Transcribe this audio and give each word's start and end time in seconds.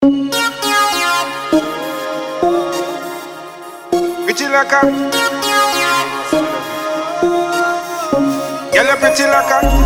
Pretty 0.00 0.14
like 4.46 4.72
a 4.72 4.80
Girl, 8.72 8.86
you 8.86 8.96
pretty 8.96 9.24
like 9.24 9.64
a 9.64 9.77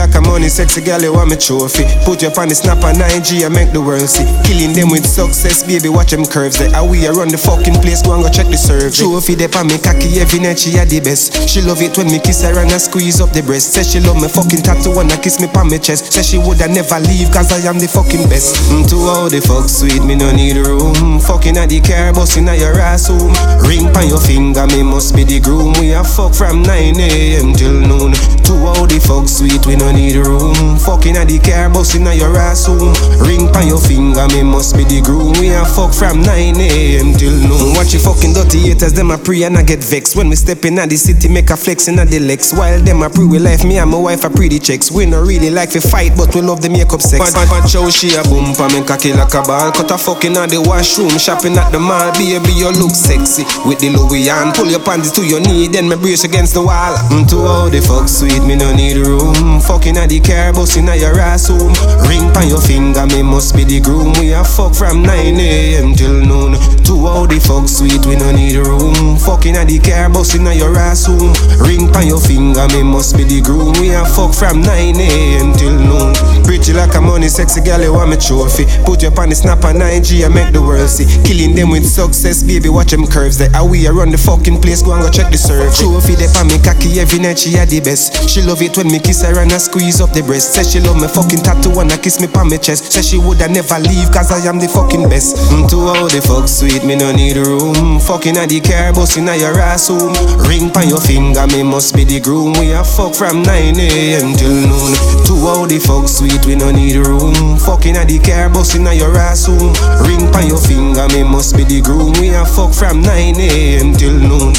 like 0.00 0.16
a 0.16 0.20
money, 0.24 0.48
sexy 0.48 0.80
girl, 0.80 1.02
you 1.04 1.12
want 1.12 1.28
me 1.28 1.36
trophy. 1.36 1.84
Put 2.08 2.24
you 2.24 2.32
up 2.32 2.38
on 2.40 2.48
the 2.48 2.56
snap 2.56 2.80
and 2.88 2.96
9G 2.96 3.44
and 3.44 3.52
make 3.52 3.68
the 3.76 3.84
world 3.84 4.08
see. 4.08 4.24
Killing 4.48 4.72
them 4.72 4.88
with 4.88 5.04
success, 5.04 5.60
baby, 5.60 5.92
watch 5.92 6.16
them 6.16 6.24
curves. 6.24 6.56
They 6.56 6.72
are 6.72 6.88
we 6.88 7.04
run 7.04 7.28
the 7.28 7.36
fucking 7.36 7.76
place, 7.84 8.00
go 8.00 8.16
and 8.16 8.24
go 8.24 8.32
check 8.32 8.48
the 8.48 8.56
survey. 8.56 8.88
Trophy, 8.88 9.36
they 9.36 9.44
pa 9.44 9.60
me 9.60 9.76
cocky 9.76 10.16
every 10.16 10.40
night, 10.40 10.56
she 10.56 10.72
a 10.80 10.88
the 10.88 11.04
best. 11.04 11.36
She 11.44 11.60
love 11.60 11.84
it 11.84 11.92
when 12.00 12.08
me 12.08 12.16
kiss 12.16 12.40
her 12.48 12.56
and 12.56 12.72
I 12.72 12.80
squeeze 12.80 13.20
up 13.20 13.36
the 13.36 13.44
breast. 13.44 13.76
Say 13.76 13.84
she 13.84 14.00
love 14.00 14.16
me 14.16 14.28
fucking 14.32 14.64
tattoo 14.64 14.96
and 14.96 15.12
I 15.12 15.20
kiss 15.20 15.36
me 15.36 15.52
pa 15.52 15.68
me 15.68 15.76
chest. 15.76 16.08
Say 16.16 16.24
she 16.24 16.38
woulda 16.40 16.64
never 16.64 16.96
leave, 17.04 17.28
cause 17.28 17.52
I 17.52 17.60
am 17.68 17.76
the 17.76 17.88
fucking 17.88 18.24
best. 18.32 18.56
Mm, 18.72 18.88
to 18.88 18.96
all 19.04 19.28
the 19.28 19.44
fuck 19.44 19.68
sweet, 19.68 20.00
me 20.00 20.16
no 20.16 20.32
need 20.32 20.56
room. 20.64 21.20
Fucking 21.50 21.66
at 21.66 21.68
the 21.68 21.80
car, 21.82 22.12
busting 22.14 22.46
at 22.46 22.60
your 22.62 22.78
ass 22.78 23.08
home. 23.08 23.34
Ring 23.66 23.90
pan 23.90 24.06
your 24.06 24.22
finger, 24.22 24.70
me 24.70 24.86
must 24.86 25.16
be 25.18 25.24
the 25.26 25.40
groom. 25.42 25.74
We 25.82 25.90
a 25.90 26.04
fuck 26.06 26.30
from 26.30 26.62
9 26.62 26.94
a.m. 26.94 27.50
till 27.58 27.74
noon. 27.74 28.14
To 28.46 28.54
all 28.70 28.86
the 28.86 29.02
fuck 29.02 29.26
sweet, 29.26 29.58
we 29.66 29.74
no 29.74 29.90
need 29.90 30.14
room. 30.14 30.78
Fucking 30.78 31.18
at 31.18 31.26
the 31.26 31.42
car, 31.42 31.66
busting 31.66 32.06
at 32.06 32.14
your 32.14 32.30
ass 32.38 32.70
home. 32.70 32.94
Ring 33.26 33.50
pan 33.50 33.66
your 33.66 33.82
finger, 33.82 34.30
me 34.30 34.46
must 34.46 34.78
be 34.78 34.86
the 34.86 35.02
groom. 35.02 35.34
We 35.42 35.50
a 35.50 35.66
fuck 35.66 35.90
from 35.90 36.22
9 36.22 36.54
a.m. 36.54 37.18
till 37.18 37.34
noon. 37.34 37.74
Watch 37.74 37.98
you 37.98 38.02
fucking 38.02 38.30
dirty 38.30 38.70
haters, 38.70 38.94
them 38.94 39.10
a 39.10 39.18
pray 39.18 39.42
and 39.42 39.58
I 39.58 39.66
get 39.66 39.82
vexed. 39.82 40.14
When 40.14 40.30
we 40.30 40.38
step 40.38 40.62
in 40.62 40.78
at 40.78 40.86
the 40.86 40.98
city, 41.02 41.26
make 41.26 41.50
a 41.50 41.58
flex 41.58 41.90
in 41.90 41.98
at 41.98 42.14
the 42.14 42.22
legs. 42.22 42.54
While 42.54 42.78
them 42.78 43.02
a 43.02 43.10
pre 43.10 43.26
we 43.26 43.42
life, 43.42 43.66
me 43.66 43.82
and 43.82 43.90
my 43.90 43.98
wife 43.98 44.22
a 44.22 44.30
pretty 44.30 44.62
checks. 44.62 44.94
We 44.94 45.02
no 45.02 45.18
really 45.26 45.50
like 45.50 45.74
to 45.74 45.82
fight, 45.82 46.14
but 46.14 46.30
we 46.30 46.46
love 46.46 46.62
the 46.62 46.70
makeup 46.70 47.02
sex. 47.02 47.34
Watch, 47.34 47.50
watch 47.50 47.74
how 47.74 47.90
she 47.90 48.14
a 48.14 48.22
boom 48.22 48.54
pa 48.54 48.70
me 48.70 48.86
cocky 48.86 49.10
like 49.10 49.34
a 49.34 49.42
ball. 49.42 49.74
Cut 49.74 49.90
a 49.90 49.98
fucking 49.98 50.38
at 50.38 50.54
the 50.54 50.62
washroom, 50.62 51.18
shopping 51.40 51.56
at 51.56 51.72
the 51.72 51.78
mall. 51.78 52.12
Baby, 52.12 52.52
you 52.52 52.68
look 52.76 52.92
sexy 52.92 53.44
with 53.64 53.80
the 53.80 53.88
Louis 53.88 54.28
and 54.28 54.52
pull 54.52 54.68
your 54.68 54.80
panties 54.80 55.12
to 55.12 55.24
your 55.24 55.40
knee, 55.40 55.68
then 55.68 55.88
me 55.88 55.96
brace 55.96 56.24
against 56.24 56.54
the 56.54 56.62
wall. 56.62 56.96
Mm, 57.08 57.28
to 57.30 57.36
all 57.40 57.70
the 57.70 57.80
fuck 57.80 58.08
sweet, 58.08 58.44
me 58.44 58.56
no 58.56 58.74
need 58.74 59.00
room. 59.00 59.60
Fucking 59.60 59.96
at 59.96 60.10
the 60.10 60.20
car, 60.20 60.52
busting 60.52 60.88
at 60.88 61.00
your 61.00 61.18
ass 61.18 61.48
home. 61.48 61.72
Ring 62.08 62.28
pan 62.32 62.48
your 62.48 62.60
finger, 62.60 63.06
me 63.06 63.22
must 63.22 63.56
be 63.56 63.64
the 63.64 63.80
groom. 63.80 64.12
We 64.20 64.32
a 64.32 64.44
fuck 64.44 64.74
from 64.74 65.02
9 65.02 65.40
a.m. 65.40 65.94
till 65.94 66.20
noon. 66.20 66.60
To 66.84 66.94
all 67.08 67.26
the 67.26 67.40
fuck 67.40 67.68
sweet, 67.68 68.04
we 68.04 68.16
no 68.16 68.32
need 68.32 68.60
room. 68.60 69.16
Fucking 69.16 69.56
at 69.56 69.68
the 69.68 69.80
car, 69.80 70.12
busting 70.12 70.46
at 70.46 70.56
your 70.56 70.76
ass 70.76 71.06
home. 71.06 71.32
Ring 71.64 71.88
pan 71.88 72.06
your 72.06 72.20
finger, 72.20 72.68
me 72.76 72.84
must 72.84 73.16
be 73.16 73.24
the 73.24 73.40
groom. 73.40 73.72
We 73.80 73.96
a 73.96 74.04
fuck 74.04 74.36
from 74.36 74.60
9 74.60 74.68
a.m. 74.68 75.52
till 75.56 75.72
noon. 75.72 76.12
Pretty 76.50 76.72
like 76.72 76.92
a 76.96 77.00
money, 77.00 77.28
sexy 77.28 77.62
girl, 77.62 77.78
you 77.78 77.94
want 77.94 78.10
me 78.10 78.16
trophy. 78.18 78.66
Put 78.82 79.06
your 79.06 79.14
on 79.14 79.30
snap 79.30 79.62
and 79.70 79.78
9G 79.78 80.26
and 80.26 80.34
make 80.34 80.50
the 80.50 80.58
world 80.58 80.90
see. 80.90 81.06
Killing 81.22 81.54
them 81.54 81.70
with 81.70 81.86
success, 81.86 82.42
baby, 82.42 82.68
watch 82.68 82.90
them 82.90 83.06
curves. 83.06 83.38
They 83.38 83.46
are 83.54 83.62
we 83.62 83.86
run 83.86 84.10
the 84.10 84.18
fucking 84.18 84.58
place, 84.58 84.82
go 84.82 84.90
and 84.90 85.06
go 85.06 85.14
check 85.14 85.30
the 85.30 85.38
survey. 85.38 85.70
Trophy, 85.70 86.18
they 86.18 86.26
pa 86.26 86.42
me 86.42 86.58
cocky 86.58 86.98
every 86.98 87.22
night, 87.22 87.38
she 87.38 87.54
had 87.54 87.70
the 87.70 87.78
best. 87.78 88.26
She 88.26 88.42
love 88.42 88.66
it 88.66 88.74
when 88.74 88.90
me 88.90 88.98
kiss 88.98 89.22
her 89.22 89.38
and 89.38 89.54
I 89.54 89.62
squeeze 89.62 90.02
up 90.02 90.10
the 90.10 90.26
breast. 90.26 90.58
Say 90.58 90.66
she 90.66 90.82
love 90.82 90.98
me 90.98 91.06
fucking 91.06 91.46
tattoo 91.46 91.70
and 91.78 91.86
I 91.86 91.96
kiss 92.02 92.18
me 92.18 92.26
pa 92.26 92.42
me 92.42 92.58
chest. 92.58 92.90
Say 92.90 93.06
she 93.06 93.14
woulda 93.14 93.46
never 93.46 93.78
leave, 93.78 94.10
cause 94.10 94.34
I 94.34 94.42
am 94.50 94.58
the 94.58 94.66
fucking 94.66 95.06
best. 95.06 95.38
Mm, 95.54 95.70
to 95.70 95.78
all 95.86 96.10
the 96.10 96.18
fuck 96.18 96.50
sweet, 96.50 96.82
me 96.82 96.98
no 96.98 97.14
need 97.14 97.38
room. 97.38 98.02
Fucking 98.02 98.34
at 98.34 98.50
the 98.50 98.58
car, 98.58 98.90
busting 98.90 99.30
at 99.30 99.38
your 99.38 99.54
ass 99.54 99.86
home. 99.86 100.18
Ring 100.50 100.66
pan 100.66 100.90
your 100.90 100.98
finger, 100.98 101.46
me 101.46 101.62
must 101.62 101.94
be 101.94 102.02
the 102.02 102.18
groom. 102.18 102.58
We 102.58 102.74
a 102.74 102.82
fuck 102.82 103.14
from 103.14 103.46
9 103.46 103.78
a.m. 103.78 104.34
till 104.34 104.50
noon. 104.50 104.98
To 105.30 105.34
all 105.46 105.70
the 105.70 105.78
fuck 105.78 106.10
sweet, 106.10 106.39
we 106.46 106.54
no 106.56 106.70
need 106.70 106.96
room. 106.96 107.56
Fucking 107.58 107.96
at 107.96 108.08
the 108.08 108.18
car, 108.18 108.48
busting 108.48 108.86
at 108.86 108.96
your 108.96 109.16
ass 109.16 109.46
home. 109.46 109.74
Ring 110.06 110.30
pan 110.32 110.48
your 110.48 110.58
finger, 110.58 111.06
me 111.08 111.22
must 111.22 111.56
be 111.56 111.64
the 111.64 111.80
groom. 111.80 112.12
We 112.20 112.34
a 112.34 112.44
fuck 112.44 112.72
from 112.74 113.02
9 113.02 113.36
a.m. 113.36 113.92
till 113.94 114.18
noon. 114.18 114.54